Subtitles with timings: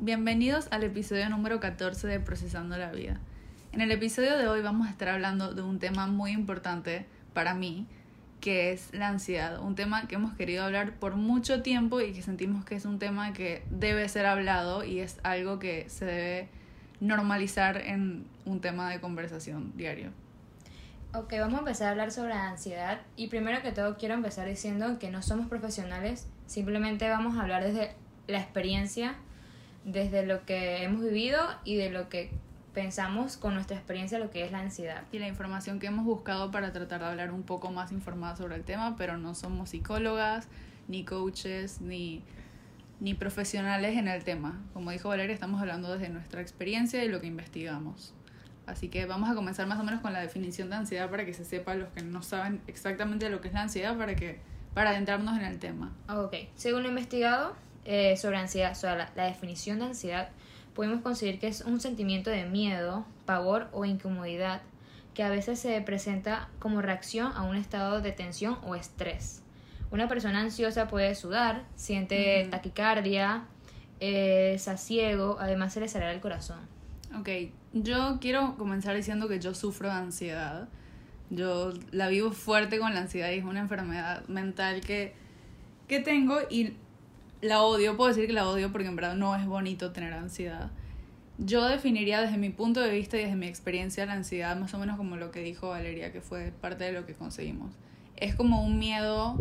[0.00, 3.18] Bienvenidos al episodio número 14 de Procesando la Vida.
[3.72, 7.52] En el episodio de hoy vamos a estar hablando de un tema muy importante para
[7.54, 7.84] mí,
[8.40, 9.60] que es la ansiedad.
[9.60, 13.00] Un tema que hemos querido hablar por mucho tiempo y que sentimos que es un
[13.00, 16.48] tema que debe ser hablado y es algo que se debe
[17.00, 20.12] normalizar en un tema de conversación diario.
[21.12, 24.46] Ok, vamos a empezar a hablar sobre la ansiedad y primero que todo quiero empezar
[24.46, 27.96] diciendo que no somos profesionales, simplemente vamos a hablar desde
[28.28, 29.16] la experiencia,
[29.92, 32.30] desde lo que hemos vivido y de lo que
[32.74, 35.02] pensamos con nuestra experiencia lo que es la ansiedad.
[35.10, 38.56] y la información que hemos buscado para tratar de hablar un poco más informada sobre
[38.56, 40.46] el tema, pero no somos psicólogas,
[40.86, 42.22] ni coaches, ni,
[43.00, 44.60] ni profesionales en el tema.
[44.74, 48.14] Como dijo Valeria, estamos hablando desde nuestra experiencia y lo que investigamos.
[48.66, 51.32] Así que vamos a comenzar más o menos con la definición de ansiedad para que
[51.32, 54.40] se sepa los que no saben exactamente lo que es la ansiedad para que
[54.74, 55.96] para adentrarnos en el tema.
[56.08, 57.56] Ok, según lo investigado
[57.88, 60.28] eh, sobre ansiedad, sobre la, la definición de ansiedad,
[60.74, 64.60] podemos conseguir que es un sentimiento de miedo, pavor o incomodidad
[65.14, 69.42] que a veces se presenta como reacción a un estado de tensión o estrés.
[69.90, 72.50] Una persona ansiosa puede sudar, siente Ujú.
[72.50, 73.44] taquicardia,
[74.00, 74.60] eh,
[75.40, 76.60] además se le acelera el corazón.
[77.18, 77.28] Ok,
[77.72, 80.68] yo quiero comenzar diciendo que yo sufro de ansiedad.
[81.30, 85.14] Yo la vivo fuerte con la ansiedad y es una enfermedad mental que,
[85.88, 86.74] que tengo y
[87.40, 87.96] la odio.
[87.96, 90.70] Puedo decir que la odio porque en verdad no es bonito tener ansiedad.
[91.38, 94.78] Yo definiría desde mi punto de vista y desde mi experiencia la ansiedad más o
[94.78, 97.72] menos como lo que dijo Valeria, que fue parte de lo que conseguimos.
[98.16, 99.36] Es como un miedo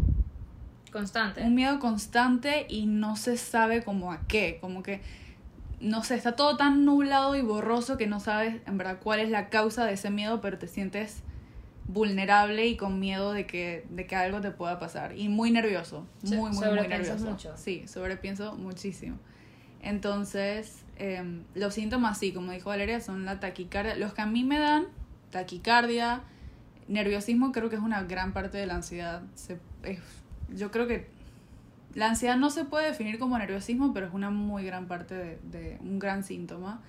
[0.91, 1.43] Constante.
[1.43, 5.01] un miedo constante y no se sabe como a qué, como que
[5.79, 9.29] no sé, está todo tan nublado y borroso que no sabes en verdad cuál es
[9.29, 11.21] la causa de ese miedo, pero te sientes
[11.87, 15.17] vulnerable y con miedo de que, de que algo te pueda pasar.
[15.17, 17.25] Y muy nervioso, So- muy, muy, muy nervioso.
[17.25, 17.55] mucho.
[17.57, 19.17] Sí, sobrepienso muchísimo.
[19.81, 23.95] Entonces, em, los síntomas, sí, como dijo Valeria, son la taquicardia.
[23.95, 24.87] Los que a mí me dan,
[25.31, 26.23] taquicardia,
[26.87, 29.21] nerviosismo, creo que es una gran parte de la ansiedad.
[29.35, 29.99] Se- es-
[30.53, 31.07] yo creo que
[31.93, 35.39] la ansiedad no se puede definir como nerviosismo, pero es una muy gran parte de,
[35.43, 36.81] de un gran síntoma.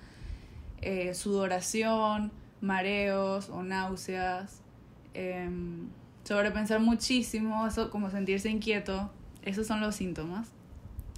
[0.81, 4.61] Eh, sudoración, mareos o náuseas,
[5.13, 5.87] em,
[6.23, 9.11] sobrepensar muchísimo, eso como sentirse inquieto,
[9.43, 10.49] esos son los síntomas.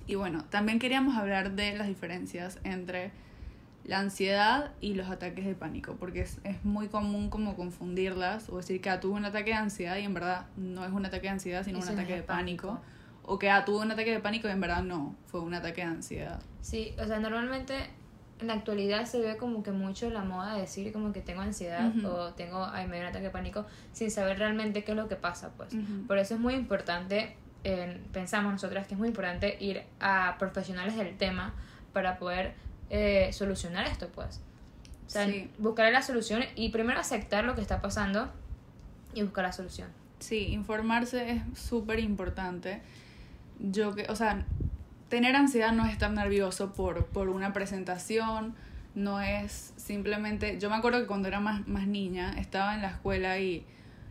[0.07, 3.11] Y bueno, también queríamos hablar de las diferencias entre
[3.83, 8.57] la ansiedad y los ataques de pánico, porque es, es muy común como confundirlas o
[8.57, 11.23] decir que ah, tuve un ataque de ansiedad y en verdad no es un ataque
[11.23, 12.67] de ansiedad, sino un ataque de pánico.
[12.67, 12.85] pánico.
[13.23, 15.81] O que ah, tuve un ataque de pánico y en verdad no, fue un ataque
[15.81, 16.41] de ansiedad.
[16.61, 17.89] Sí, o sea, normalmente
[18.41, 21.41] en la actualidad se ve como que mucho la moda de decir como que tengo
[21.41, 22.07] ansiedad Ujú.
[22.07, 25.07] o tengo, ay, me dio un ataque de pánico sin saber realmente qué es lo
[25.07, 25.73] que pasa, pues.
[25.73, 26.07] Ujú.
[26.07, 30.95] Por eso es muy importante, eh, pensamos nosotras que es muy importante ir a profesionales
[30.97, 31.53] del tema
[31.93, 32.53] para poder
[32.89, 34.41] eh, solucionar esto, pues.
[35.07, 35.49] O sea, Sí.
[35.57, 38.29] buscar la solución y primero aceptar lo que está pasando
[39.13, 39.87] y buscar la solución.
[40.19, 42.81] Sí, informarse es súper importante.
[43.59, 44.43] Yo que, o sea,
[45.11, 48.55] tener ansiedad no es estar nervioso por, por una presentación,
[48.95, 52.87] no es simplemente, yo me acuerdo que cuando era más, más niña, estaba en la
[52.89, 53.63] escuela y,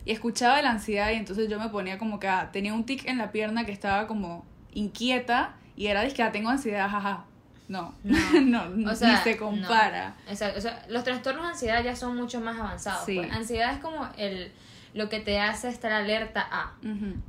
[0.05, 3.05] y escuchaba la ansiedad y entonces yo me ponía como que ah, tenía un tic
[3.07, 7.25] en la pierna que estaba como inquieta y era, dizque, ah, tengo ansiedad, jaja.
[7.67, 8.69] No, No.
[8.69, 10.15] no, O sea, ni se compara.
[10.25, 10.31] no.
[10.31, 10.59] Exacto.
[10.59, 13.05] O sea, los trastornos de ansiedad ya son mucho más avanzados.
[13.05, 13.15] Sí.
[13.15, 13.31] pues.
[13.31, 14.51] Ansiedad es como el
[14.93, 16.75] lo que te hace estar alerta a.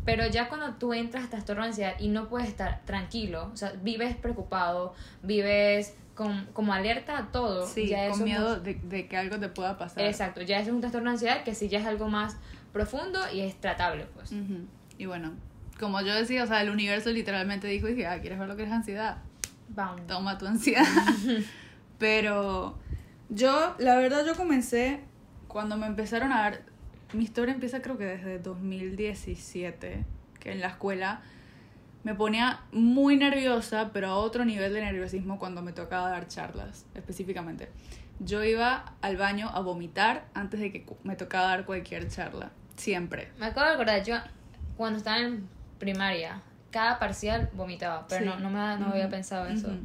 [0.04, 3.56] Pero ya cuando tú entras a trastorno de ansiedad y no puedes estar tranquilo, o
[3.56, 7.66] sea, vives preocupado, vives con, como alerta a todo.
[7.66, 10.04] Sí, ya con miedo de, de que algo te pueda pasar.
[10.04, 12.36] Exacto, ya eso es un trastorno de ansiedad que sí ya es algo más
[12.72, 14.32] profundo y es tratable, pues.
[14.98, 15.32] Y bueno,
[15.78, 18.64] como yo decía, o sea, el universo literalmente dijo, dije, ah, ¿quieres ver lo que
[18.64, 19.18] es ansiedad?
[19.68, 20.06] Bound.
[20.06, 20.84] Toma tu ansiedad.
[21.98, 22.78] Pero
[23.28, 25.00] yo, la verdad, yo comencé
[25.48, 26.62] cuando me empezaron a dar,
[27.12, 30.04] mi historia empieza creo que desde 2017,
[30.40, 31.20] que en la escuela
[32.04, 36.84] me ponía muy nerviosa, pero a otro nivel de nerviosismo cuando me tocaba dar charlas,
[36.94, 37.68] específicamente.
[38.18, 43.30] Yo iba al baño a vomitar antes de que me tocaba dar cualquier charla, siempre.
[43.38, 44.16] Me acabo de acordar, yo
[44.76, 45.48] cuando estaba en
[45.78, 48.26] primaria, cada parcial vomitaba, pero Sí.
[48.30, 49.68] no, no, me, no había Ujú, pensado eso.
[49.68, 49.78] ujú.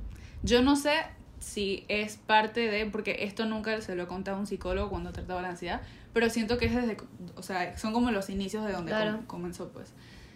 [0.43, 0.93] Yo no sé
[1.39, 5.11] si es parte de, porque esto nunca se lo he contado a un psicólogo cuando
[5.11, 5.81] trataba la ansiedad,
[6.13, 6.97] pero siento que es desde,
[7.35, 9.17] o sea, son como los inicios de donde Claro.
[9.17, 9.93] com- comenzó, pues.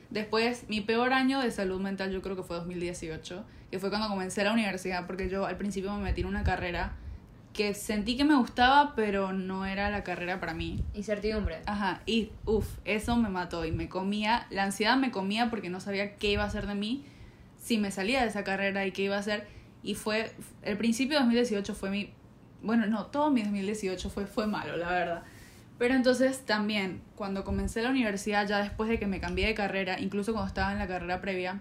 [0.10, 4.08] Después, mi peor año de salud mental yo creo que fue 2018, que fue cuando
[4.10, 6.94] comencé la universidad, porque yo al principio me metí en una carrera
[7.54, 10.84] que sentí que me gustaba, pero no era la carrera para mí.
[10.94, 11.62] Incertidumbre.
[11.66, 15.80] Ajá, y uff, eso me mató y me comía, la ansiedad me comía porque no
[15.80, 17.06] sabía qué iba a hacer de mí
[17.58, 19.48] si me salía de esa carrera y qué iba a hacer.
[19.84, 20.32] Y fue,
[20.62, 22.14] el principio de 2018 fue mi,
[22.62, 25.24] bueno, no, todo mi 2018 fue, fue malo, la verdad.
[25.82, 30.00] Pero entonces también, cuando comencé la universidad, ya después de que me cambié de carrera,
[30.00, 31.60] incluso cuando estaba en la carrera previa,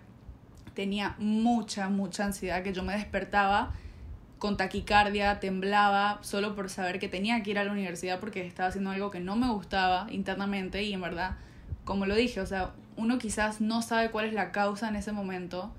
[0.75, 3.73] tenía mucha, mucha ansiedad que yo me despertaba
[4.37, 8.69] con taquicardia, temblaba solo por saber que tenía que ir a la universidad porque estaba
[8.69, 11.39] haciendo algo que no me gustaba internamente y en verdad,
[11.87, 15.13] como lo dije, o sea, uno quizás no sabe cuál es la causa en ese
[15.13, 15.73] momento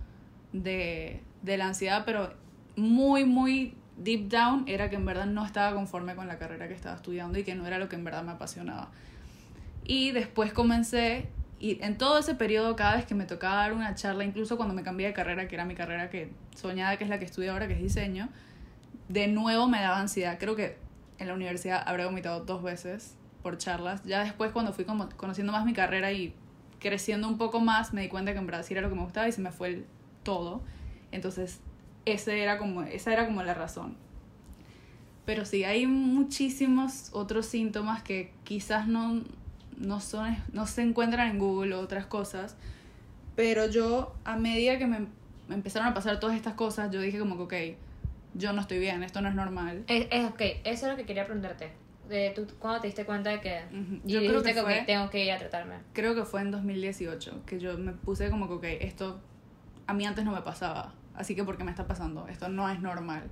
[0.51, 2.33] de, de la ansiedad, pero
[2.75, 6.74] muy, muy deep down era que en verdad no estaba conforme con la carrera que
[6.74, 8.89] estaba estudiando y que no era lo que en verdad me apasionaba.
[9.83, 13.94] Y después comencé, y en todo ese periodo, cada vez que me tocaba dar una
[13.95, 17.09] charla, incluso cuando me cambié de carrera, que era mi carrera que soñada, que es
[17.09, 18.30] la que estudio ahora, que es diseño,
[19.09, 20.38] de nuevo me daba ansiedad.
[20.39, 20.77] Creo que
[21.19, 24.03] en la universidad habré vomitado dos veces por charlas.
[24.03, 26.33] Ya después, cuando fui como conociendo más mi carrera y
[26.80, 29.03] creciendo un poco más, me di cuenta que en verdad sí era lo que me
[29.03, 29.86] gustaba y se me fue el
[30.24, 30.63] todo.
[31.12, 31.59] Entonces,
[32.06, 33.95] ese era como, esa era como la razón.
[35.25, 39.21] Pero sí, hay muchísimos otros síntomas que quizás no,
[39.77, 42.56] no, son, no se encuentran en Google o otras cosas.
[43.36, 45.07] Pero yo, a medida que me,
[45.48, 47.77] me empezaron a pasar todas estas cosas, yo dije como que, ok,
[48.33, 49.83] yo no estoy bien, esto no es normal.
[49.88, 51.71] Es, es, ok, eso es lo que quería preguntarte.
[52.09, 53.62] De, ¿Tú cuándo te diste cuenta de que...
[54.03, 55.75] Yo creo que fue- tengo que ir a tratarme?
[55.94, 59.19] Creo que fue en 2018 que yo me puse como que, ok, esto
[59.88, 62.27] a mí antes no me pasaba, así que ¿por qué me está pasando?
[62.27, 63.23] Esto no es normal.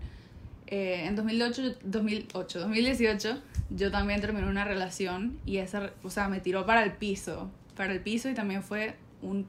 [0.68, 3.42] Eh, en 2008, 2008, 2018,
[3.72, 7.92] yo también terminé una relación y esa, o sea, me tiró para el piso, para
[7.92, 9.48] el piso y también fue un,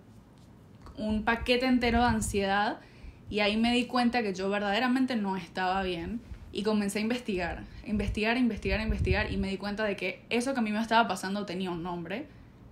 [0.97, 2.81] un paquete entero de ansiedad
[3.29, 6.21] y ahí me di cuenta que yo verdaderamente no estaba bien
[6.53, 10.61] y comencé a investigar, investigar, investigar, investigar y me di cuenta de que eso que
[10.61, 12.27] a mí me estaba pasando tenía un nombre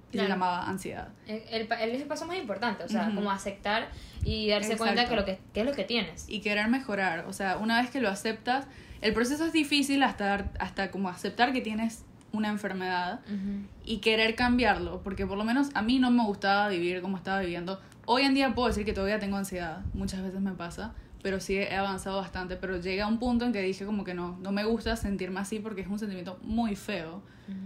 [0.09, 0.27] y Claro.
[0.27, 1.09] se llamaba ansiedad.
[1.27, 3.17] El, el, el- es el paso más importante, o sea, Ujú.
[3.17, 3.89] como aceptar
[4.25, 5.11] y darse cuenta Exacto.
[5.11, 6.29] que lo que, que es lo que tienes.
[6.29, 7.27] y querer mejorar.
[7.27, 8.67] O sea, una vez que lo aceptas,
[9.01, 13.67] el proceso es difícil hasta, hasta como aceptar que tienes una enfermedad Ujú.
[13.85, 17.41] y querer cambiarlo, porque por lo menos a mí no me gustaba vivir como estaba
[17.41, 17.81] viviendo.
[18.07, 21.57] Hoy en día puedo decir que todavía tengo ansiedad, muchas veces me pasa, pero sí
[21.59, 24.65] he avanzado bastante, pero llega un punto en que dije como que no, no me
[24.65, 27.23] gusta sentirme así porque es un sentimiento muy feo.
[27.49, 27.57] Ujú.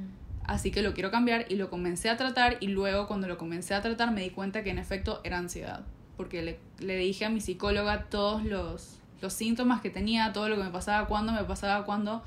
[0.45, 3.75] Así que lo quiero cambiar y lo comencé a tratar y luego cuando lo comencé
[3.75, 5.85] a tratar me di cuenta que en efecto era ansiedad.
[6.17, 10.57] Porque le, le dije a mi psicóloga todos los, los síntomas que tenía, todo lo
[10.57, 12.23] que me pasaba, cuándo me pasaba, cuándo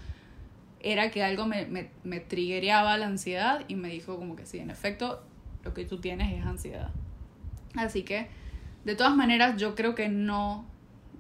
[0.79, 4.69] era que algo me, me, me la ansiedad y me dijo como que sí, en
[4.69, 5.23] efecto
[5.63, 6.91] lo que tú tienes es ansiedad.
[7.75, 8.27] Así que
[8.85, 10.65] de todas maneras yo creo que no,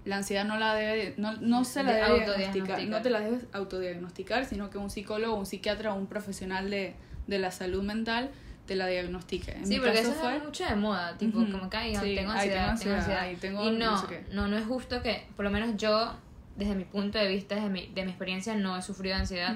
[0.05, 3.19] la ansiedad no la debe, no, no se la De debe diagnosticar, no te la
[3.19, 6.95] debes autodiagnosticar, sino que un psicólogo, un psiquiatra o un profesional de,
[7.27, 8.29] de la salud mental
[8.65, 9.51] te la diagnostique.
[9.51, 12.31] En Sí, porque eso fue, es mucho de moda, tipo, como que ay, Sí, tengo
[12.31, 13.19] ansiedad, tengo tengo ansiedad, ansiedad.
[13.21, 16.13] ay, tengo y no no, sé no, no es justo que, por lo menos yo,
[16.55, 19.55] desde mi punto de vista, desde mi, de mi experiencia, no he sufrido ansiedad.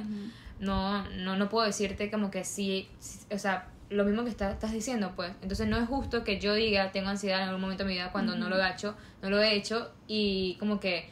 [0.59, 4.51] No, no, no puedo decirte como que sí, sí, o sea, lo mismo que está-
[4.51, 5.31] estás diciendo, pues.
[5.41, 8.11] Entonces no es justo que yo diga tengo ansiedad en algún momento de mi vida
[8.11, 11.09] cuando no lo he hecho, no lo he hecho y como que,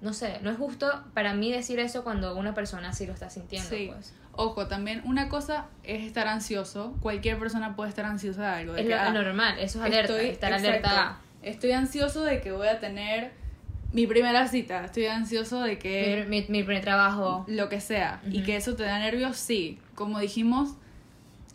[0.00, 3.28] no sé, no es justo para mí decir eso cuando una persona sí lo está
[3.30, 3.90] sintiendo, Sí.
[3.92, 4.14] pues.
[4.38, 6.94] Ojo, también una cosa es estar ansioso.
[7.00, 8.72] Cualquier persona puede estar ansiosa de algo.
[8.74, 10.88] de Es que, lo ah, normal, eso es alerta, estoy- estar exacto.
[10.88, 11.18] alerta.
[11.42, 13.32] Estoy ansioso de que voy a tener
[13.92, 14.84] mi primera cita.
[14.84, 17.44] Estoy ansioso de que Mi, mi, mi primer trabajo.
[17.48, 18.20] lo que sea.
[18.30, 19.78] Y que eso te da nervios, sí.
[19.94, 20.76] Como dijimos,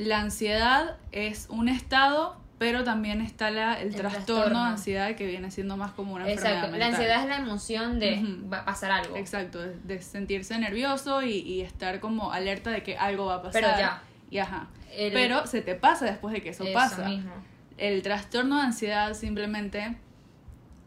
[0.05, 4.63] la ansiedad es un estado, pero también está la, el, El trastorno, trastorno.
[4.65, 7.99] de ansiedad que viene siendo más como una enfermedad Exacto, la ansiedad es la emoción
[7.99, 9.15] de va a pasar algo.
[9.15, 13.41] Exacto, de, de sentirse nervioso y, y estar como alerta de que algo va a
[13.41, 13.61] pasar.
[13.63, 14.01] Pero ya.
[14.29, 14.67] Y ajá.
[14.95, 17.07] El- Pero se te pasa después de que eso, Eso pasa.
[17.07, 17.31] mismo.
[17.77, 19.95] El trastorno de ansiedad simplemente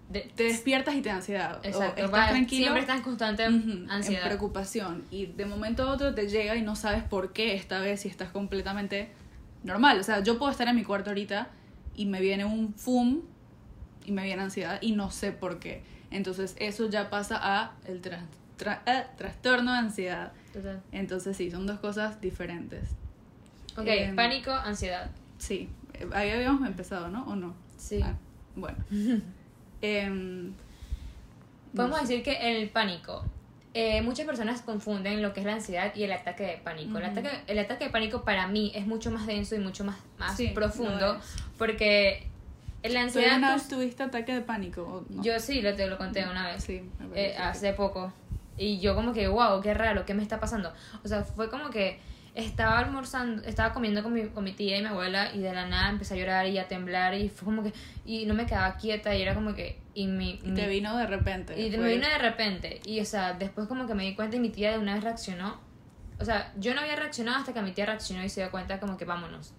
[0.08, 1.60] De- te despiertas y te da ansiedad.
[1.62, 2.62] o Exacto, estás va- tranquilo.
[2.62, 4.24] siempre estás constante en ansiedad.
[4.26, 5.04] preocupación.
[5.10, 8.08] Y de momento a otro te llega y no sabes por qué esta vez si
[8.08, 9.10] estás completamente
[9.64, 9.98] normal.
[9.98, 11.48] O sea, yo puedo estar en mi cuarto ahorita
[11.96, 13.22] y me viene un fum
[14.04, 15.82] y me viene ansiedad y no sé por qué.
[16.10, 18.24] Entonces eso ya pasa a el tras-
[18.58, 20.32] tra- eh, trastorno de ansiedad.
[20.52, 20.82] Total.
[20.92, 22.90] Entonces sí, son dos cosas diferentes.
[23.76, 25.10] Ok, Em, pánico, ansiedad.
[25.38, 27.24] Sí, eh, ahí habíamos empezado, ¿no?
[27.24, 27.54] ¿O no?
[27.78, 28.00] Sí.
[28.02, 28.14] Ah,
[28.54, 28.76] bueno.
[29.84, 30.52] Em,
[31.74, 33.24] podemos decir que el pánico.
[33.76, 36.96] eh, muchas personas confunden lo que es la ansiedad y el ataque de pánico.
[36.98, 37.18] el, Ujú.
[37.18, 40.36] ataque, el ataque de pánico para mí es mucho más denso y mucho más, más
[40.36, 41.18] Sí, profundo
[41.58, 42.28] porque
[42.84, 43.32] la ¿Tú ansiedad...
[43.34, 45.04] alguna pues, tuviste ataque de pánico?
[45.08, 45.22] no?
[45.24, 46.62] Yo sí, lo, te lo conté una vez.
[46.62, 48.12] Sí, me eh, hace poco.
[48.56, 50.72] Y yo como que, wow, qué raro, ¿qué me está pasando?
[51.02, 51.98] O sea, fue como que
[52.34, 55.66] estaba almorzando, estaba comiendo con mi, con mi tía y mi abuela y de la
[55.68, 57.72] nada empecé a llorar y a temblar y fue como que,
[58.04, 60.40] y no me quedaba quieta y era como que, y mi...
[60.42, 61.54] Y mi- te vino de repente.
[61.60, 62.80] y fue- me vino de repente.
[62.84, 65.04] Y, o sea, después como que me di cuenta y mi tía de una vez
[65.04, 65.60] reaccionó.
[66.18, 68.80] O sea, yo no había reaccionado hasta que mi tía reaccionó y se dio cuenta
[68.80, 69.52] como que vámonos.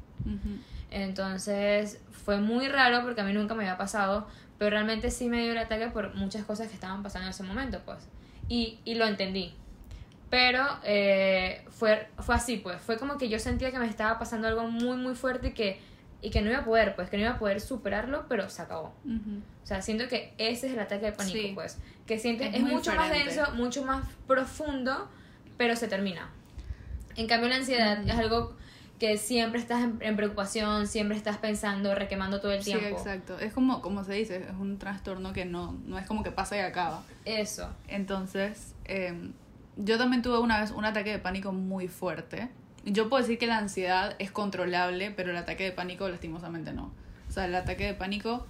[0.91, 4.27] Entonces fue muy raro porque a mí nunca me había pasado,
[4.57, 7.43] pero realmente sí me dio el ataque por muchas cosas que estaban pasando en ese
[7.43, 8.07] momento, pues.
[8.47, 9.53] Y, y lo entendí.
[10.29, 12.81] Pero eh, fue, fue así, pues.
[12.81, 15.79] Fue como que yo sentía que me estaba pasando algo muy, muy fuerte y que,
[16.21, 18.61] y que no iba a poder, pues, que no iba a poder superarlo, pero se
[18.61, 18.93] acabó.
[19.05, 19.41] Ujú.
[19.63, 21.51] O sea, siento que ese es el ataque de pánico, Sí.
[21.53, 21.77] pues.
[22.07, 23.35] Que sientes, Es es, mucho más diferente.
[23.35, 25.09] denso, mucho más profundo,
[25.57, 26.29] pero se termina.
[27.15, 28.09] En cambio, la ansiedad Ujú.
[28.09, 28.55] es algo
[28.99, 32.97] que siempre estás en, en preocupación, siempre estás pensando, requemando todo el Sí, tiempo.
[32.97, 33.37] exacto.
[33.39, 36.55] Es como, como se dice, es un trastorno que no, no es como que pasa
[36.57, 37.03] y acaba.
[37.25, 37.69] Eso.
[37.87, 39.31] Entonces, eh,
[39.77, 42.49] yo también tuve una vez un ataque de pánico muy fuerte.
[42.85, 46.91] Yo puedo decir que la ansiedad es controlable, pero el ataque de pánico lastimosamente no.
[47.27, 48.45] O sea, el ataque de pánico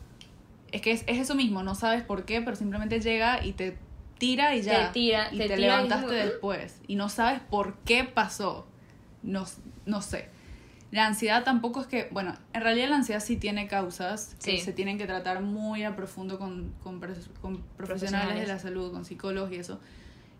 [0.71, 3.77] es que es, es eso mismo, no sabes por qué, pero simplemente llega y te
[4.17, 4.87] tira y ya.
[4.87, 6.81] Te tira, y te tira levantaste después.
[6.87, 8.67] Y no sabes por qué pasó.
[9.23, 9.45] No,
[9.85, 10.27] no sé.
[10.91, 14.59] La ansiedad tampoco es que, bueno, en realidad la ansiedad sí tiene causas que Sí.
[14.59, 18.47] se tienen que tratar muy a profundo con, con, con profesionales de Profesionales.
[18.47, 19.79] la salud, con psicólogos y eso,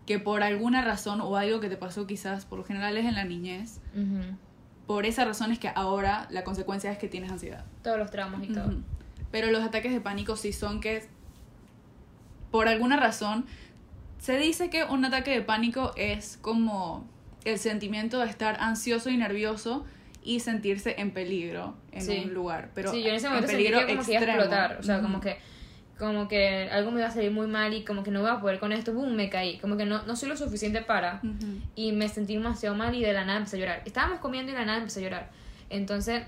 [0.06, 3.16] que por alguna razón o algo que te pasó quizás, por lo general es en
[3.16, 3.80] la niñez,
[4.86, 7.66] por esa razón es que ahora la consecuencia es que tienes ansiedad.
[7.84, 8.72] Todos los traumas y todo.
[9.32, 11.08] Pero los ataques de pánico sí son que,
[12.52, 13.46] por alguna razón,
[14.20, 17.08] se dice que un ataque de pánico es como
[17.44, 19.86] el sentimiento de estar ansioso y nervioso
[20.24, 22.22] y sentirse en peligro en Sí.
[22.26, 22.72] un lugar.
[22.74, 24.40] Pero sí, yo en ese en sentí peligro que como que iba a extremo.
[24.42, 24.78] explotar.
[24.80, 25.38] O sea, como que
[25.98, 28.42] como que algo me iba a salir muy mal y como que no iba a
[28.42, 29.58] poder con esto, boom, me caí.
[29.60, 31.22] Como que no, no soy lo suficiente para.
[31.24, 31.62] Ujú.
[31.76, 33.82] y me sentí demasiado mal y de la nada empecé a llorar.
[33.86, 35.30] Estábamos comiendo y de la nada empecé a llorar.
[35.70, 36.24] Entonces,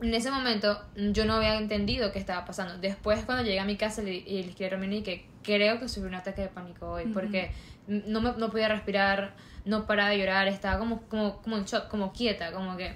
[0.00, 2.78] en ese momento yo no había entendido qué estaba pasando.
[2.78, 5.78] Después cuando llegué a mi casa le- y le escribí a Romina y que creo
[5.78, 7.50] que sufrí un ataque de pánico hoy porque
[7.86, 9.34] no, me, no podía respirar,
[9.64, 12.94] no paraba de llorar, estaba como, como, como en shock, como quieta, como que...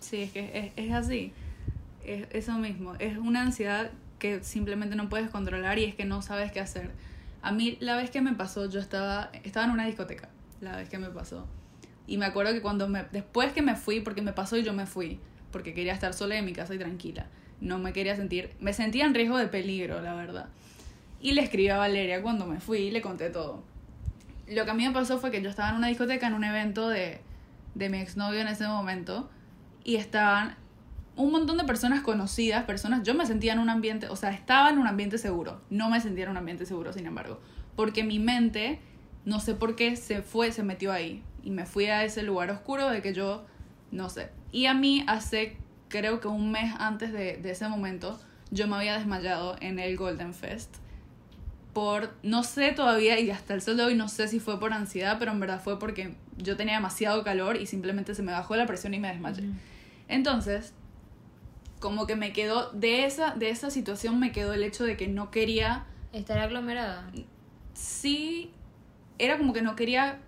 [0.00, 1.32] Sí, es que es, es así.
[2.04, 2.94] Es eso mismo.
[2.98, 3.90] Es una ansiedad
[4.20, 6.92] que simplemente no puedes controlar y es que no sabes qué hacer.
[7.42, 10.28] A mí la vez que me pasó, yo estaba, estaba en una discoteca,
[10.60, 11.48] la vez que me pasó.
[12.06, 14.72] Y me acuerdo que cuando me, después que me fui, porque me pasó y yo
[14.72, 15.18] me fui,
[15.50, 17.26] porque quería estar sola en mi casa y tranquila.
[17.60, 20.48] No me quería sentir, me sentía en riesgo de peligro, la verdad.
[21.20, 23.64] Y le escribí a Valeria cuando me fui y le conté todo.
[24.48, 26.44] Lo que a mí me pasó fue que yo estaba en una discoteca, en un
[26.44, 27.20] evento de,
[27.74, 29.30] de mi exnovio en ese momento,
[29.84, 30.56] y estaban
[31.22, 34.70] un montón de personas conocidas, personas, yo me sentía en un ambiente, o sea, estaba
[34.70, 37.40] en un ambiente seguro, no me sentía en un ambiente seguro, sin embargo,
[37.76, 38.80] porque mi mente,
[39.24, 42.50] no sé por qué, se fue, se metió ahí, y me fui a ese lugar
[42.50, 43.44] oscuro de que yo,
[43.90, 45.56] no sé, y a mí hace,
[45.88, 48.18] creo que un mes antes de, de ese momento,
[48.50, 50.76] yo me había desmayado en el Golden Fest,
[51.72, 54.72] por, no sé todavía, y hasta el sol de hoy no sé si fue por
[54.72, 58.56] ansiedad, pero en verdad fue porque yo tenía demasiado calor y simplemente se me bajó
[58.56, 59.44] la presión y me desmayé.
[60.08, 60.74] Entonces,
[61.80, 65.08] como que me quedó, de esa, de esa situación me quedó el hecho de que
[65.08, 67.10] no quería, Estar aglomerada.
[67.74, 68.52] sí,
[69.18, 70.20] era como que no quería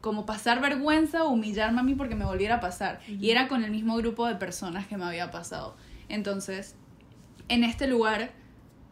[0.00, 3.00] como pasar vergüenza o humillarme a mí porque me volviera a pasar.
[3.06, 5.76] Y era con el mismo grupo de personas que me había pasado.
[6.08, 6.74] Entonces,
[7.48, 8.32] en este lugar,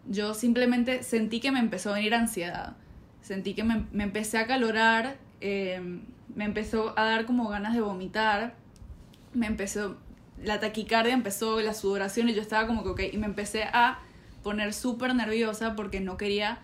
[0.06, 2.76] yo simplemente sentí que me empezó a venir ansiedad.
[3.22, 6.00] Sentí que me, me empecé a calorar, eh,
[6.34, 8.54] me empezó a dar como ganas de vomitar,
[9.34, 9.98] me empezó,
[10.42, 13.98] la taquicardia empezó, la sudoración y yo estaba como que, ok, y me empecé a
[14.42, 16.60] poner súper nerviosa porque no quería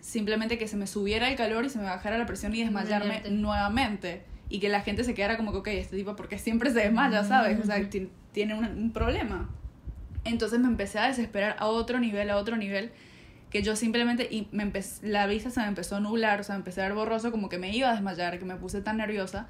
[0.00, 3.22] simplemente que se me subiera el calor y se me bajara la presión y desmayarme
[3.30, 4.24] nuevamente.
[4.48, 7.22] Y que la gente se quedara como que, ok, este tipo, porque siempre se desmaya,
[7.24, 7.58] ¿sabes?
[7.60, 9.48] O sea, ti- tiene un, un problema.
[10.24, 12.90] Entonces me empecé a desesperar a otro nivel, a otro nivel,
[13.50, 14.70] que yo simplemente, y me
[15.02, 17.48] la vista se me empezó a nublar, o sea, me empecé a ver borroso, como
[17.48, 19.46] que me iba a desmayar, que me puse tan nerviosa.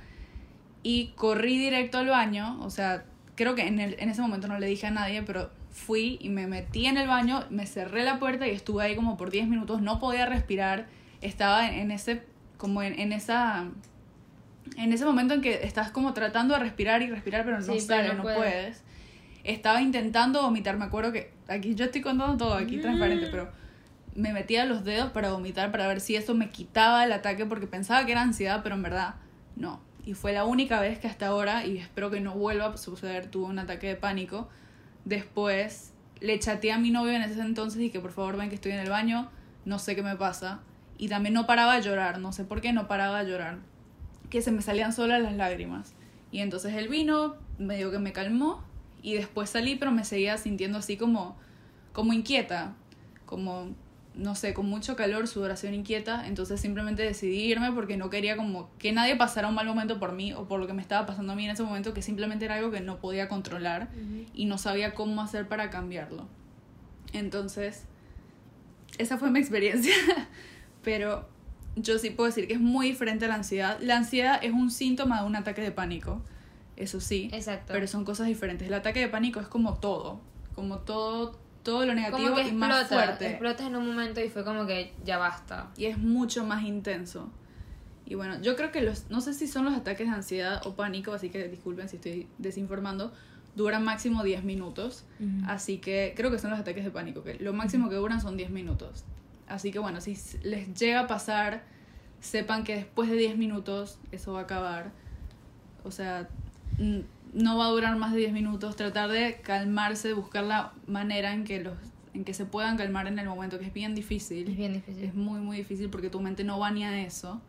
[0.82, 3.04] Y corrí directo al baño, o sea,
[3.40, 6.28] creo que en, el, en ese momento no le dije a nadie, pero fui y
[6.28, 9.48] me metí en el baño, me cerré la puerta y estuve ahí como por 10
[9.48, 10.88] minutos, no podía respirar,
[11.22, 12.22] estaba en, ese,
[12.58, 13.64] como en, en esa...
[14.76, 17.80] En ese momento en que estás como tratando de respirar y respirar, pero no Sí,
[17.80, 18.38] sale, pero no no puedes.
[18.42, 18.84] puedes.
[19.42, 22.82] Estaba intentando vomitar, me acuerdo que aquí yo estoy contando todo, aquí Mm.
[22.82, 23.50] transparente, pero
[24.14, 27.66] me metía los dedos para vomitar para ver si eso me quitaba el ataque porque
[27.66, 29.14] pensaba que era ansiedad, pero en verdad
[29.56, 29.80] no.
[30.04, 33.30] Y fue la única vez que hasta ahora, y espero que no vuelva a suceder,
[33.30, 34.48] tuve un ataque de pánico.
[35.04, 38.54] Después le chateé a mi novio en ese entonces y que por favor ven que
[38.54, 39.30] estoy en el baño,
[39.64, 40.60] no sé qué me pasa.
[40.98, 43.58] Y también no paraba de llorar, no sé por qué no paraba de llorar.
[44.28, 45.94] Que se me salían solas las lágrimas.
[46.30, 48.62] Y entonces él vino, medio que me calmó
[49.02, 51.36] y después salí, pero me seguía sintiendo así como,
[51.92, 52.74] como inquieta,
[53.26, 53.74] como
[54.20, 58.70] no sé, con mucho calor, sudoración inquieta, entonces simplemente decidí irme porque no quería como
[58.78, 61.32] que nadie pasara un mal momento por mí o por lo que me estaba pasando
[61.32, 63.88] a mí en ese momento, que simplemente era algo que no podía controlar
[64.34, 66.28] y no sabía cómo hacer para cambiarlo.
[67.14, 67.84] Entonces,
[68.98, 69.94] esa fue mi experiencia,
[70.82, 71.26] pero
[71.76, 73.78] yo sí puedo decir que es muy diferente a la ansiedad.
[73.80, 76.20] La ansiedad es un síntoma de un ataque de pánico,
[76.76, 77.72] eso sí, Exacto.
[77.72, 78.68] pero son cosas diferentes.
[78.68, 80.20] El ataque de pánico es como todo,
[80.54, 83.28] como todo todo lo negativo como que y más explota, fuerte.
[83.30, 85.70] explotas en un momento y fue como que ya basta.
[85.76, 87.30] Y es mucho más intenso.
[88.06, 90.74] Y bueno, yo creo que los, no sé si son los ataques de ansiedad o
[90.74, 93.12] pánico, así que disculpen si estoy desinformando,
[93.54, 95.04] duran máximo 10 minutos.
[95.46, 98.36] Así que creo que son los ataques de pánico, que lo máximo que duran son
[98.36, 99.04] 10 minutos.
[99.46, 101.62] Así que bueno, si les llega a pasar,
[102.20, 104.92] sepan que después de 10 minutos eso va a acabar.
[105.84, 106.28] O sea,
[107.32, 111.44] no va a durar más de 10 minutos, tratar de calmarse, buscar la manera en
[111.44, 111.74] que los
[112.12, 114.48] en que se puedan calmar en el momento, que es bien difícil.
[114.48, 115.04] Es bien difícil.
[115.04, 117.40] Es muy, muy difícil porque tu mente no va ni a eso.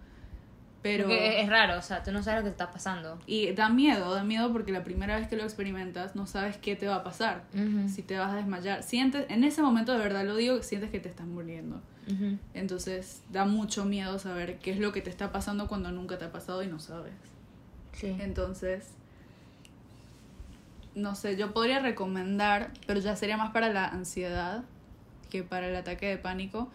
[0.81, 1.05] Pero...
[1.05, 3.19] Porque es raro, o sea, tú no sabes lo que te está pasando.
[3.27, 6.75] Y da miedo, da miedo porque la primera vez que lo experimentas no sabes qué
[6.75, 7.43] te va a pasar.
[7.87, 8.83] Si te vas a desmayar.
[8.83, 11.81] Sientes, en ese momento de verdad lo digo, sientes que te estás muriendo.
[12.53, 16.25] Entonces da mucho miedo saber qué es lo que te está pasando cuando nunca te
[16.25, 17.13] ha pasado y no sabes.
[17.93, 18.15] Sí.
[18.19, 18.87] Entonces,
[20.95, 24.63] no sé, yo podría recomendar, pero ya sería más para la ansiedad
[25.29, 26.69] que para el ataque de pánico.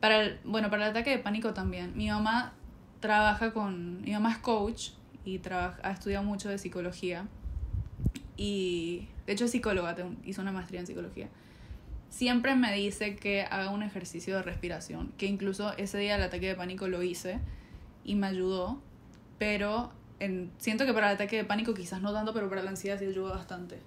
[0.00, 1.96] Para el, bueno, para el ataque de pánico también.
[1.96, 2.52] Mi mamá
[3.00, 4.90] trabaja con, mi mamá es coach
[5.24, 7.26] y trabaja, ha estudiado mucho de psicología
[8.36, 11.28] y de hecho es psicóloga, hizo una maestría en psicología.
[12.08, 16.48] Siempre me dice que haga un ejercicio de respiración, que incluso ese día del ataque
[16.48, 17.38] de pánico lo hice
[18.04, 18.80] y me ayudó,
[19.38, 19.92] pero
[20.58, 23.06] siento que para el ataque de pánico quizás no tanto, pero para la ansiedad sí
[23.06, 23.80] ayuda bastante.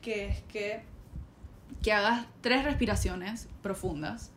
[0.00, 0.82] Que es que,
[1.82, 4.30] que hagas tres respiraciones profundas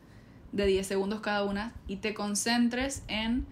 [0.52, 3.46] de 10 segundos cada una y te concentres en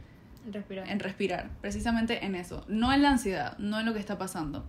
[0.51, 0.89] respirar.
[0.89, 4.65] en respirar, precisamente en eso, no en la ansiedad, no en lo que está pasando,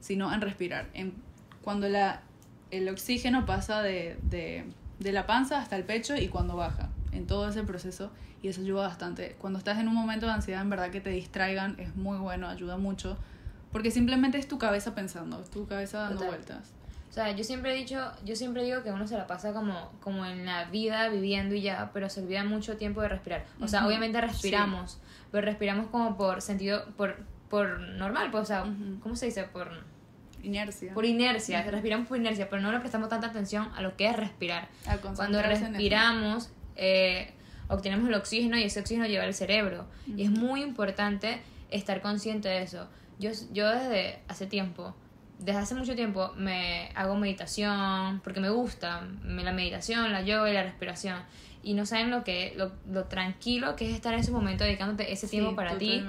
[0.00, 1.14] sino en respirar, en
[1.62, 2.22] cuando la,
[2.70, 4.64] el oxígeno pasa de, de,
[4.98, 8.10] de la panza hasta el pecho y cuando baja, en todo ese proceso
[8.42, 9.36] y eso ayuda bastante.
[9.38, 12.48] Cuando estás en un momento de ansiedad, en verdad que te distraigan es muy bueno,
[12.48, 13.16] ayuda mucho,
[13.72, 16.72] porque simplemente es tu cabeza pensando, es tu cabeza dando vueltas.
[17.10, 19.90] O sea, yo siempre he dicho, yo siempre digo que uno se la pasa como,
[20.00, 23.44] como en la vida viviendo y ya, pero se olvida mucho tiempo de respirar.
[23.60, 25.00] O sea, obviamente respiramos,
[25.32, 27.16] pero respiramos como por sentido, por,
[27.48, 28.64] por normal, pues, o sea,
[29.02, 29.42] ¿cómo se dice?
[29.42, 29.72] Por
[30.44, 30.94] inercia.
[30.94, 34.16] Por inercia, respiramos por inercia, pero no le prestamos tanta atención a lo que es
[34.16, 34.68] respirar.
[35.16, 37.34] Cuando respiramos, eh,
[37.68, 39.86] obtenemos el oxígeno y ese oxígeno lleva al cerebro.
[40.16, 41.40] Y es muy importante
[41.70, 42.88] estar consciente de eso.
[43.18, 44.96] Yo, yo desde hace tiempo,
[45.38, 50.54] desde hace mucho tiempo, me hago meditación porque me gusta la meditación, la yoga y
[50.54, 51.18] la respiración.
[51.62, 55.12] Y no saben lo que lo, lo tranquilo que es estar en ese momento dedicándote
[55.12, 56.02] ese tiempo para ti.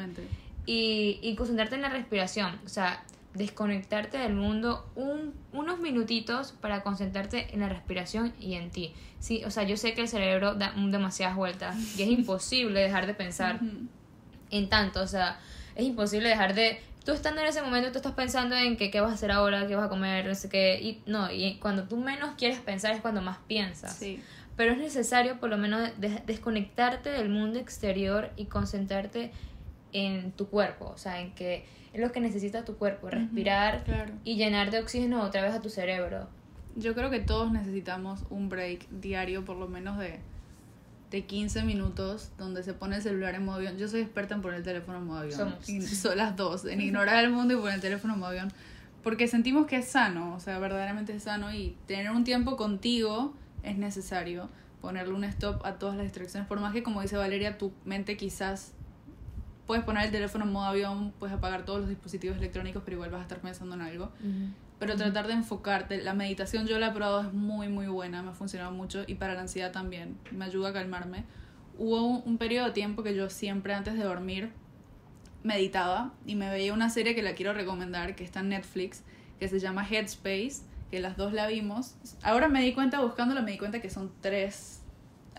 [0.65, 2.59] Y, y concentrarte en la respiración.
[2.65, 8.69] O sea, desconectarte del mundo un, unos minutitos para concentrarte en la respiración y en
[8.71, 8.93] ti.
[9.19, 13.07] Sí, o sea, yo sé que el cerebro da demasiadas vueltas y es imposible dejar
[13.07, 13.59] de pensar
[14.49, 15.39] en tanto, o sea,
[15.75, 19.01] es imposible dejar de tú estando en ese momento tú estás pensando en que qué
[19.01, 21.83] vas a hacer ahora, qué vas a comer, no sé qué, y no, y cuando
[21.83, 23.95] tú menos quieres pensar es cuando más piensas.
[23.95, 24.21] Sí.
[24.57, 29.31] Pero es necesario por lo menos desconectarte del mundo exterior y concentrarte
[29.93, 33.83] en tu cuerpo, o sea, en que es lo que necesita tu cuerpo, respirar
[34.23, 36.27] y llenar de oxígeno otra vez a tu cerebro.
[36.75, 40.19] Yo creo que todos necesitamos un break diario, por lo menos de,
[41.09, 43.77] de 15 minutos, donde se pone el celular en modo avión.
[43.77, 45.55] Yo soy experta en poner el teléfono en modo avión.
[45.81, 48.53] son las dos, en ignorar el mundo y poner el teléfono en modo avión.
[49.03, 53.33] Porque sentimos que es sano, o sea, verdaderamente es sano y tener un tiempo contigo
[53.63, 54.49] es necesario.
[54.79, 58.17] Ponerle un stop a todas las distracciones, por más que, como dice Valeria, tu mente
[58.17, 58.73] quizás
[59.71, 63.09] puedes poner el teléfono en modo avión, puedes apagar todos los dispositivos electrónicos, pero igual
[63.09, 64.11] vas a estar pensando en algo.
[64.79, 66.01] Pero tratar de enfocarte.
[66.01, 69.15] La meditación yo la he probado, es muy, muy buena, me ha funcionado mucho y
[69.15, 71.23] para la ansiedad también, me ayuda a calmarme.
[71.77, 74.51] Hubo un, periodo de tiempo que yo siempre antes de dormir
[75.41, 79.03] meditaba y me veía una serie que la quiero recomendar, que está en Netflix,
[79.39, 81.95] que se llama Headspace, que las dos la vimos.
[82.23, 84.81] Ahora me di cuenta, buscándola, me di cuenta que son tres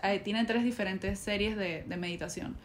[0.01, 2.57] eh, tiene tres diferentes series de, de meditación.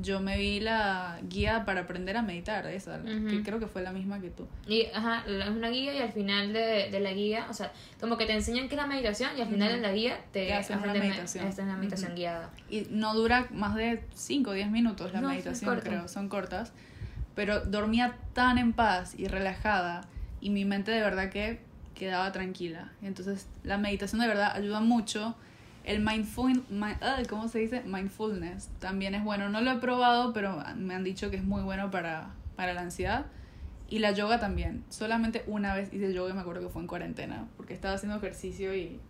[0.00, 3.42] Yo me vi la guía para aprender a meditar, esa, que Ujú.
[3.42, 4.46] creo que fue la misma que tú.
[4.68, 8.16] Y, ajá, es una guía y al final de, de la guía, o sea, como
[8.16, 9.76] que te enseñan qué es la meditación y al final Ujú.
[9.76, 11.46] de la guía te hacen una me- meditación.
[11.48, 12.18] hacen una meditación Ujú.
[12.18, 12.50] guiada.
[12.70, 16.72] Y no dura más de 5 o 10 minutos la No, meditación, creo, son cortas.
[17.34, 20.02] Pero dormía tan en paz y relajada
[20.40, 21.60] y mi mente de verdad que
[21.94, 22.92] quedaba tranquila.
[23.02, 25.34] Entonces la meditación de verdad ayuda mucho.
[25.88, 27.82] El mindful, mi- ay, ¿cómo se dice?
[27.84, 29.48] Mindfulness también es bueno.
[29.48, 32.82] No lo he probado, pero me han dicho que es muy bueno para, para la
[32.82, 33.26] ansiedad.
[33.88, 34.84] Y la yoga también.
[34.90, 38.18] Solamente una vez hice yoga y me acuerdo que fue en cuarentena, porque estaba haciendo
[38.18, 39.00] ejercicio y,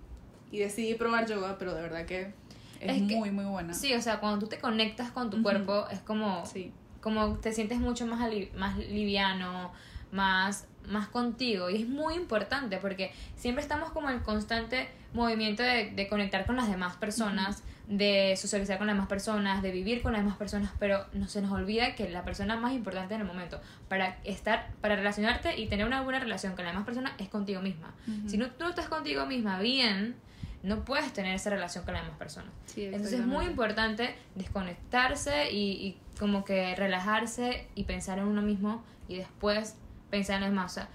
[0.52, 2.32] y decidí probar yoga, pero de verdad que
[2.80, 3.74] es, Es que- muy, muy buena.
[3.74, 6.72] Sí, o sea, cuando tú te conectas con tu cuerpo es como, Sí.
[7.00, 9.72] como te sientes mucho más, ali- más liviano,
[10.12, 11.70] más, más contigo.
[11.70, 16.56] Y es muy importante porque siempre estamos como en constante movimiento de, de conectar con
[16.56, 20.72] las demás personas, de socializar con las demás personas, de vivir con las demás personas,
[20.78, 24.70] pero no se nos olvida que la persona más importante en el momento para estar,
[24.80, 27.94] para relacionarte y tener una buena relación con la demás persona es contigo misma.
[28.06, 28.28] Ujú.
[28.28, 30.16] Si no, tú estás contigo misma bien,
[30.62, 32.50] no puedes tener esa relación con las demás personas.
[32.66, 38.42] Sí, Entonces es muy importante desconectarse y, y como que relajarse y pensar en uno
[38.42, 39.76] mismo y después
[40.10, 40.58] pensar en.
[40.58, 40.88] O sea,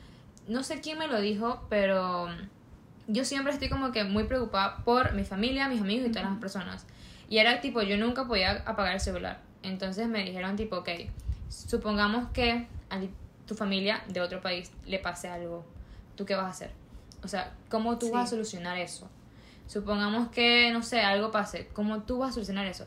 [0.47, 2.27] no sé quién me lo dijo, pero
[3.07, 6.39] yo siempre estoy como que muy preocupada por mi familia, mis amigos y todas las
[6.39, 6.85] personas.
[7.29, 9.39] Y era tipo, yo nunca podía apagar el celular.
[9.63, 10.89] Entonces me dijeron tipo, ok,
[11.49, 12.99] supongamos que a
[13.47, 15.65] tu familia de otro país le pase algo.
[16.15, 16.71] ¿Tú qué vas a hacer?
[17.23, 18.11] O sea, ¿cómo tú Sí.
[18.11, 19.09] vas a solucionar eso?
[19.67, 21.67] Supongamos que, no sé, algo pase.
[21.73, 22.85] ¿Cómo tú vas a solucionar eso?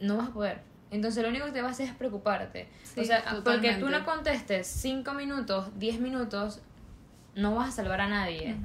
[0.00, 0.62] No vas a poder.
[0.90, 2.68] Entonces lo único que te va a hacer es preocuparte.
[2.82, 6.60] Sí, o sea, porque tú no contestes 5 minutos, 10 minutos,
[7.34, 8.56] no vas a salvar a nadie.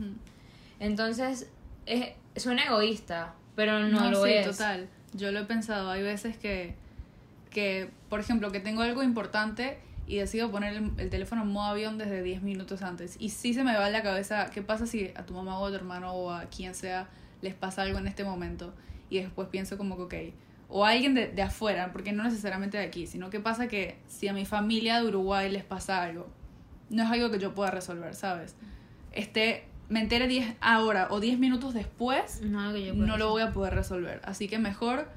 [0.80, 1.50] Entonces,
[1.86, 4.48] es, suena egoísta, pero no, lo sí, es.
[4.48, 4.90] total.
[5.14, 5.92] Yo lo he pensado.
[5.92, 6.76] Hay veces que,
[7.50, 11.66] que, por ejemplo, que tengo algo importante y decido poner el, el teléfono en modo
[11.66, 13.18] avión desde 10 minutos antes.
[13.20, 15.66] Y sí se me va en la cabeza, ¿qué pasa si a tu mamá o
[15.66, 17.08] a tu hermano o a quien sea
[17.42, 18.74] les pasa algo en este momento?
[19.10, 20.34] Y después pienso como que, ok,
[20.76, 24.00] o a alguien de, de afuera, porque no necesariamente de aquí, sino que pasa que
[24.08, 26.28] si a mi familia de Uruguay les pasa algo,
[26.90, 28.56] no es algo que yo pueda resolver, ¿sabes?
[29.12, 33.52] Este, me entere 10 ahora o 10 minutos después, No, yo no lo voy a
[33.52, 34.20] poder resolver.
[34.24, 35.10] Así que mejor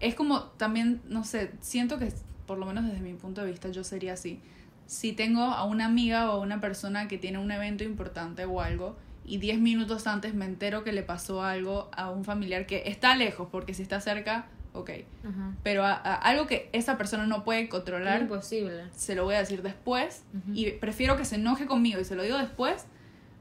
[0.00, 2.12] es como también, no sé, siento que
[2.46, 4.38] por lo menos desde mi punto de vista yo sería así.
[4.84, 8.60] Si tengo a una amiga o a una persona que tiene un evento importante o
[8.60, 12.82] algo y 10 minutos antes me entero que le pasó algo a un familiar que
[12.84, 14.46] está lejos, porque si está cerca,
[14.80, 14.90] ok.
[15.24, 15.52] Ajá.
[15.62, 18.84] Pero a, a algo que esa persona no puede controlar, Imposible.
[18.94, 22.22] se lo voy a decir después y prefiero que se enoje conmigo y se lo
[22.22, 22.86] digo después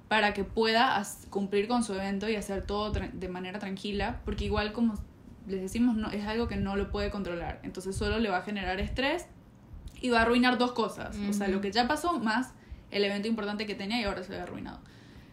[0.08, 4.72] para que pueda cumplir con su evento y hacer todo de manera tranquila, porque igual
[4.72, 4.96] como
[5.48, 8.42] les decimos, no, es algo que no lo puede controlar, entonces solo le va a
[8.42, 9.28] generar estrés
[10.02, 12.52] y va a arruinar dos cosas, o sea, lo que ya pasó más
[12.92, 14.80] el evento importante que tenía y ahora se ve arruinado.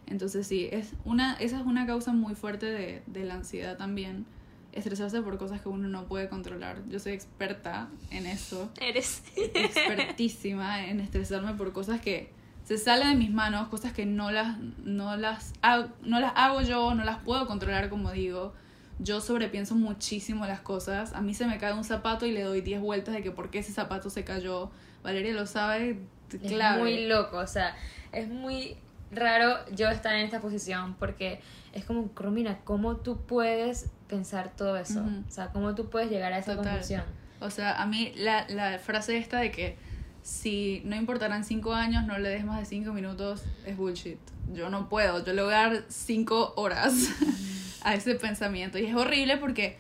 [0.06, 4.26] Entonces sí, es una, esa es una causa muy fuerte de, de la ansiedad también,
[4.74, 6.82] estresarse por cosas que uno no puede controlar.
[6.88, 9.22] Yo soy experta en eso Eres.
[9.37, 12.32] expertísima en estresarme por cosas que
[12.64, 16.62] se salen de mis manos, cosas que no las, no las, hago, no las hago
[16.62, 18.54] yo, no las puedo controlar como digo.
[18.98, 21.14] Yo sobrepienso muchísimo las cosas.
[21.14, 23.50] A mí se me cae un zapato y le doy 10 vueltas de que por
[23.50, 24.70] qué ese zapato se cayó.
[25.02, 26.00] Valeria lo sabe,
[26.46, 26.76] clave.
[26.76, 27.76] Es muy loco, o sea,
[28.12, 28.76] es muy
[29.16, 31.40] raro yo estar en esta posición porque
[31.72, 35.00] es como, Romina, ¿cómo tú puedes pensar todo eso?
[35.00, 35.24] Ujú.
[35.27, 36.72] O sea, ¿cómo tú puedes llegar a esa Total.
[36.72, 37.03] conclusión?
[37.40, 39.77] O sea, a mí la, la frase esta de que
[40.22, 44.18] si no importarán cinco años, no le des más de cinco minutos, es bullshit.
[44.55, 46.94] Yo no puedo, yo le voy a dar cinco horas
[47.83, 48.79] a ese pensamiento.
[48.79, 49.77] Y es horrible porque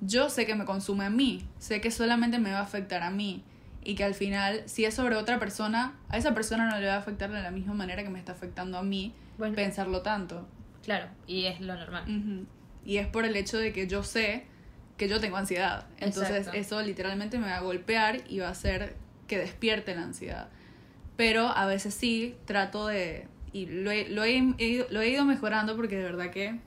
[0.00, 3.10] yo sé que me consume a mí, sé que solamente me va a afectar a
[3.10, 3.42] mí.
[3.88, 6.94] Y que al final, si es sobre otra persona, a esa persona no le va
[6.94, 10.48] a afectar de la misma manera que me está afectando a mí Bueno, pensarlo tanto.
[10.82, 12.46] claro, y es lo normal.
[12.84, 14.46] Y es por el hecho de que yo sé
[14.96, 15.86] que yo tengo ansiedad.
[15.98, 16.58] Entonces Exacto.
[16.58, 18.96] eso literalmente me va a golpear y va a hacer
[19.28, 20.48] que despierte la ansiedad.
[21.16, 23.28] Pero a veces sí trato de...
[23.52, 26.58] Y lo he, lo he, lo he ido mejorando porque de verdad que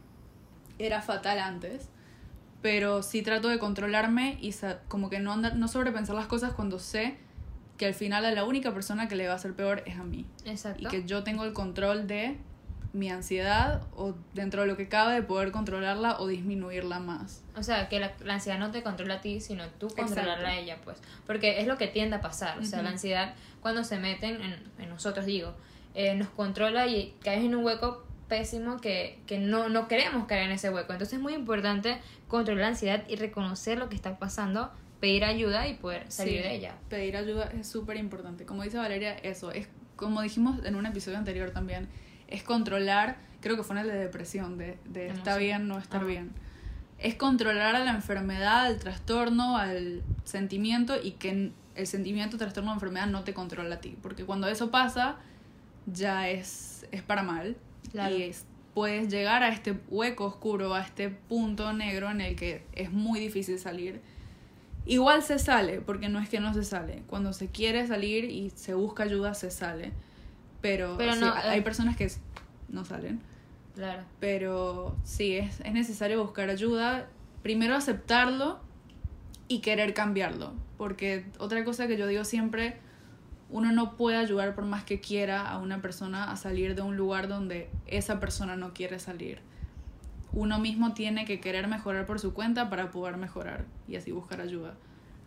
[0.77, 1.89] era fatal antes.
[2.61, 4.53] Pero sí trato de controlarme y
[4.87, 7.17] como que no, andar, no sobrepensar las cosas cuando sé
[7.77, 10.03] que al final a la única persona que le va a hacer peor es a
[10.03, 10.83] mí Exacto.
[10.83, 12.37] y que yo tengo el control de
[12.91, 17.43] mi ansiedad o dentro de lo que cabe de poder controlarla o disminuirla más.
[17.55, 20.57] O sea, que la, la ansiedad no te controla a ti, sino tú controlarla a
[20.57, 20.97] ella, pues.
[21.27, 22.57] Porque es lo que tiende a pasar.
[22.59, 25.53] O sea, la ansiedad, cuando se meten en, en nosotros, digo,
[25.93, 30.43] eh, nos controla y caes en un hueco pésimo que, que no, no queremos caer
[30.43, 30.93] en ese hueco.
[30.93, 31.97] Entonces es muy importante
[32.29, 36.47] controlar la ansiedad y reconocer lo que está pasando, pedir ayuda y poder salir Sí,
[36.47, 36.75] de ella.
[36.89, 38.45] Pedir ayuda es súper importante.
[38.45, 41.89] Como dice Valeria, eso es, como dijimos en un episodio anterior también,
[42.27, 45.39] es controlar, creo que fue en el de depresión, de, de está Emoción.
[45.39, 46.05] bien, no estar Ah.
[46.05, 46.31] bien.
[46.99, 53.07] Es controlar a la enfermedad, al trastorno, al sentimiento y que el sentimiento, trastorno enfermedad
[53.07, 53.97] no te controla a ti.
[54.01, 55.15] Porque cuando eso pasa,
[55.87, 57.55] ya es, es para mal.
[57.91, 58.15] Claro.
[58.15, 62.63] Y es- puedes llegar a este hueco oscuro, a este punto negro en el que
[62.73, 63.99] es muy difícil salir.
[64.85, 67.03] Igual se sale, porque no es que no se sale.
[67.07, 69.91] Cuando se quiere salir y se busca ayuda, se sale.
[70.61, 71.61] Pero, Pero sí, no, hay eh.
[71.61, 72.09] personas que
[72.69, 73.21] no salen.
[73.75, 74.03] Claro.
[74.19, 77.07] Pero sí, es, es necesario buscar ayuda.
[77.43, 78.59] Primero aceptarlo
[79.47, 80.53] y querer cambiarlo.
[80.77, 82.77] Porque otra cosa que yo digo siempre,
[83.51, 86.95] uno no puede ayudar por más que quiera a una persona a salir de un
[86.97, 89.39] lugar donde esa persona no quiere salir.
[90.31, 94.41] Uno mismo tiene que querer mejorar por su cuenta para poder mejorar y así buscar
[94.41, 94.75] ayuda.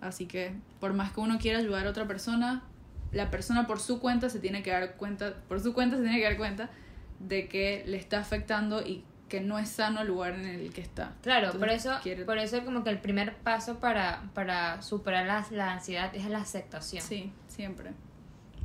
[0.00, 2.62] Así que por más que uno quiera ayudar a otra persona,
[3.10, 6.18] la persona por su cuenta se tiene que dar cuenta, por su cuenta se tiene
[6.18, 6.70] que dar cuenta
[7.18, 10.80] de que le está afectando y que no es sano el lugar en el que
[10.82, 11.14] está.
[11.22, 15.44] Claro, por eso, quiere- por eso como que el primer paso para, para superar la,
[15.50, 17.02] la ansiedad es la aceptación.
[17.02, 17.90] Sí, siempre.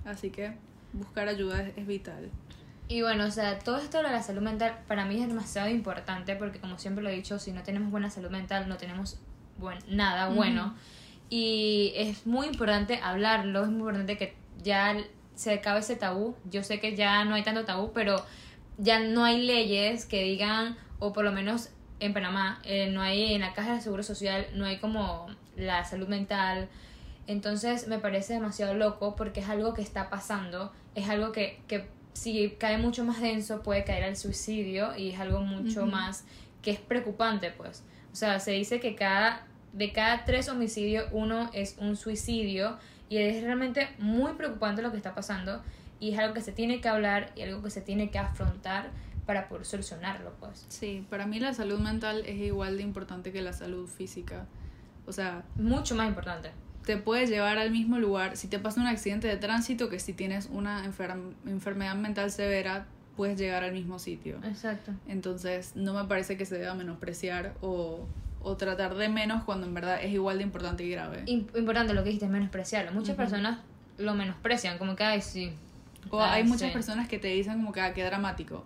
[0.07, 0.53] Así que
[0.93, 2.31] buscar ayuda es, es vital.
[2.87, 6.35] Y bueno, o sea, todo esto de la salud mental para mí es demasiado importante
[6.35, 9.19] porque como siempre lo he dicho, si no tenemos buena salud mental no tenemos
[9.57, 10.75] buen, nada bueno.
[11.29, 14.95] Y es muy importante hablarlo, es muy importante que ya
[15.35, 16.35] se acabe ese tabú.
[16.49, 18.23] Yo sé que ya no hay tanto tabú, pero
[18.77, 23.33] ya no hay leyes que digan, o por lo menos en Panamá, eh, no hay
[23.33, 26.69] en la caja de seguro social, no hay como la salud mental.
[27.27, 31.87] Entonces me parece demasiado loco porque es algo que está pasando, es algo que, que
[32.13, 36.23] si cae mucho más denso puede caer al suicidio y es algo mucho más
[36.61, 37.83] que es preocupante pues.
[38.11, 42.77] O sea, se dice que cada, de cada tres homicidios uno es un suicidio
[43.09, 45.61] y es realmente muy preocupante lo que está pasando
[45.99, 48.89] y es algo que se tiene que hablar y algo que se tiene que afrontar
[49.25, 50.65] para poder solucionarlo pues.
[50.69, 54.45] Sí, para mí la salud mental es igual de importante que la salud física.
[55.05, 56.51] O sea, Mucho más importante.
[56.87, 58.37] Te puede llevar al mismo lugar.
[58.37, 62.85] Si te pasa un accidente de tránsito, que si tienes una enfer- enfermedad mental severa,
[63.17, 64.37] puedes llegar al mismo sitio.
[64.45, 64.93] Exacto.
[65.07, 68.07] Entonces, no me parece que se deba menospreciar o,
[68.41, 71.23] o tratar de menos cuando en verdad es igual de importante y grave.
[71.25, 72.93] Im- importante lo que dijiste, menospreciarlo.
[72.93, 73.59] Muchas personas
[73.97, 75.51] lo menosprecian, como que, ay, sí.
[76.09, 76.73] O Ah, hay muchas sí.
[76.73, 78.63] personas que te dicen como que, ah, qué dramático.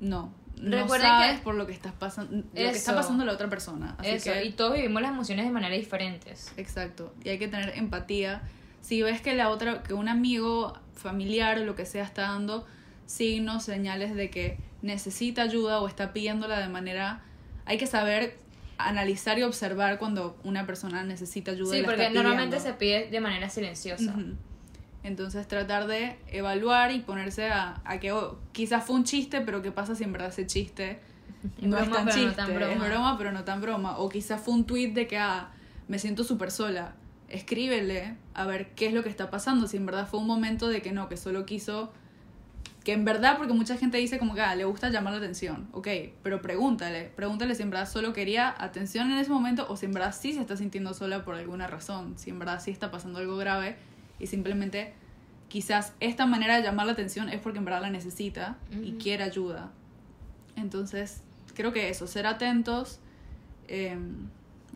[0.00, 0.32] No.
[0.56, 3.48] No Recuerden sabes que- por lo que estás pasando, lo que está pasando la otra
[3.50, 3.96] persona.
[3.98, 6.52] Así Eso, que y todos vivimos las emociones de manera diferentes.
[6.56, 8.42] Exacto, y hay que tener empatía.
[8.80, 12.66] Si ves que la otra, que un amigo, familiar o lo que sea está dando
[13.06, 17.22] signos, señales de que necesita ayuda o está pidiéndola de manera,
[17.66, 18.36] hay que saber
[18.78, 21.74] analizar y observar cuando una persona necesita ayuda.
[21.74, 24.12] y Sí, la porque normalmente se pide de manera silenciosa.
[24.12, 24.34] Ujú.
[25.04, 29.60] Entonces tratar de evaluar y ponerse a, a que oh, quizás fue un chiste, pero
[29.60, 30.98] qué pasa si en verdad ese chiste
[31.60, 32.72] no es tan pero no chiste, tan broma.
[32.72, 33.98] es broma, pero no tan broma.
[33.98, 35.50] O quizás fue un tweet de que ah,
[35.88, 36.94] me siento súper sola.
[37.28, 39.66] Escríbele a ver qué es lo que está pasando.
[39.66, 41.92] Si en verdad fue un momento de que no, que solo quiso.
[42.82, 45.68] Que en verdad, porque mucha gente dice como que ah, le gusta llamar la atención.
[45.72, 45.88] Ok,
[46.22, 47.10] pero pregúntale.
[47.14, 50.32] Pregúntale si en verdad solo quería atención en ese momento o si en verdad sí
[50.32, 52.14] se está sintiendo sola por alguna razón.
[52.16, 53.76] Si en verdad sí está pasando algo grave
[54.18, 54.94] y simplemente
[55.48, 59.24] quizás esta manera de llamar la atención es porque en verdad la necesita y quiere
[59.24, 59.70] ayuda.
[60.56, 61.22] Entonces,
[61.54, 62.98] creo que eso, ser atentos
[63.68, 63.96] eh,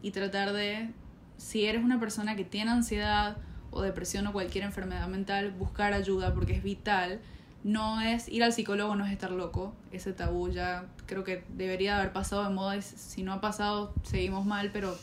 [0.03, 0.91] y tratar de,
[1.37, 3.37] si eres una persona que tiene ansiedad
[3.71, 7.21] o depresión o cualquier enfermedad mental, buscar ayuda porque es vital.
[7.65, 9.75] No es ir al psicólogo, no es estar loco.
[9.91, 13.93] Ese tabú ya creo que debería haber pasado de moda y si no ha pasado,
[14.05, 14.97] seguimos mal, pero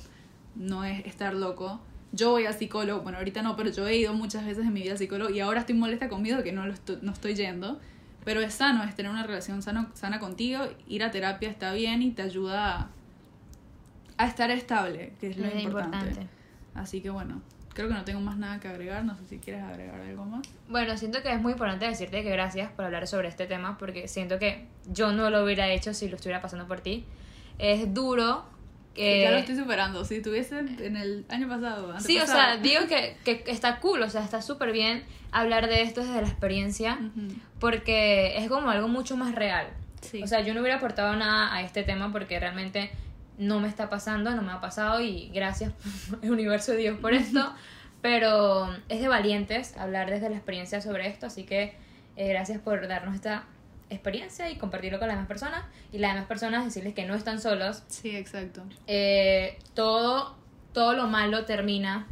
[0.55, 1.81] no es estar loco.
[2.11, 4.81] Yo voy al psicólogo, bueno, ahorita no, pero yo he ido muchas veces en mi
[4.81, 7.35] vida al psicólogo y ahora estoy molesta conmigo de que no, lo estoy, no estoy
[7.35, 7.79] yendo.
[8.23, 12.01] Pero es sano, es tener una relación sano, sana contigo, ir a terapia está bien
[12.01, 12.89] y te ayuda a,
[14.17, 15.97] a estar estable, que es lo Es importante.
[15.97, 16.29] importante.
[16.73, 17.41] Así que bueno,
[17.75, 20.41] creo que no tengo más nada que agregar, no sé si quieres agregar algo más.
[20.69, 24.07] Bueno, siento que es muy importante decirte que gracias por hablar sobre este tema, porque
[24.07, 27.05] siento que yo no lo hubiera hecho si lo estuviera pasando por ti.
[27.59, 28.45] Es duro.
[28.95, 31.99] Que ya lo estoy superando, si estuviese en el año pasado.
[31.99, 35.81] Sí, o sea, digo que, que está cool, o sea, está súper bien hablar de
[35.81, 37.35] esto desde la experiencia, Ujú.
[37.59, 39.67] porque es como algo mucho más real.
[40.01, 40.23] Sí.
[40.23, 42.89] O sea, yo no hubiera aportado nada a este tema porque realmente
[43.37, 45.73] no me está pasando, no me ha pasado y gracias
[46.21, 47.53] el universo de Dios por esto.
[48.01, 51.73] Pero es de valientes hablar desde la experiencia sobre esto, así que
[52.15, 53.45] eh, gracias por darnos esta
[53.89, 57.39] experiencia y compartirlo con las demás personas y las demás personas decirles que no están
[57.39, 57.83] solos.
[57.87, 58.63] Sí, exacto.
[58.87, 60.35] Eh, todo,
[60.73, 62.07] todo lo malo termina,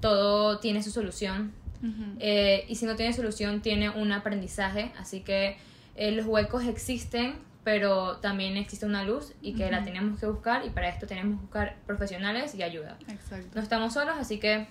[0.00, 1.52] todo tiene su solución.
[1.82, 2.16] Ujú.
[2.20, 4.92] Eh, y si no tiene solución, tiene un aprendizaje.
[4.98, 5.56] Así que
[5.96, 7.34] eh, los huecos existen,
[7.64, 9.86] pero también existe una luz y que la Ujú.
[9.86, 10.64] tenemos que buscar.
[10.64, 12.96] Y para esto tenemos que buscar profesionales y ayuda.
[13.08, 13.48] Exacto.
[13.54, 14.66] No estamos solos, así que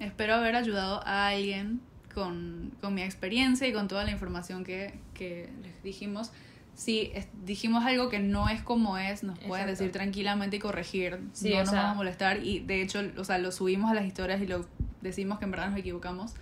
[0.00, 1.80] Espero haber ayudado a alguien
[2.14, 6.30] con, con mi experiencia y con toda la información que, que les dijimos.
[6.74, 9.70] Si es- dijimos algo que no es como es, nos pueden Exacto.
[9.84, 11.20] decir tranquilamente y corregir.
[11.32, 12.42] Sí, no nos sea- vamos a molestar.
[12.44, 14.66] Y de hecho, o sea, lo subimos a las historias y lo
[15.02, 16.32] decimos que en verdad nos equivocamos.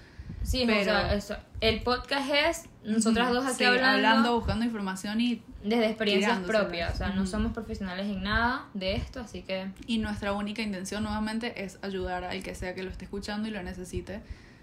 [0.42, 1.36] sí, Pero- o sea, eso.
[1.60, 6.94] el podcast es nosotras dos aquí Sí, hablando, buscando información y, desde experiencias propias.
[6.94, 11.02] O sea, no somos profesionales en nada de esto, así que y nuestra única intención
[11.04, 14.20] nuevamente es ayudar al que sea que lo esté escuchando y lo necesite.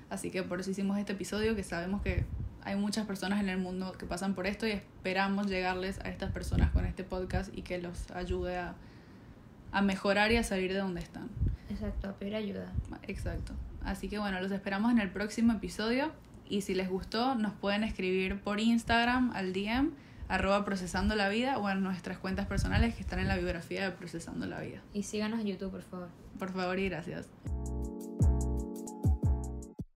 [0.09, 2.25] Así que por eso hicimos este episodio, que sabemos que
[2.63, 6.31] hay muchas personas en el mundo que pasan por esto y esperamos llegarles a estas
[6.31, 8.75] personas con este podcast y que los ayude a,
[9.71, 11.29] a mejorar y a salir de donde están.
[11.69, 12.71] exacto, a pedir ayuda.
[13.03, 13.53] Exacto.
[13.83, 16.11] Así que bueno, los esperamos en el próximo episodio
[16.49, 19.91] y si les gustó nos pueden escribir por Instagram al DM
[20.27, 23.91] arroba procesando la vida o en nuestras cuentas personales que están en la biografía de
[23.91, 24.81] procesando la vida.
[24.93, 26.09] Y síganos en YouTube, por favor.
[26.37, 27.29] Por favor y gracias.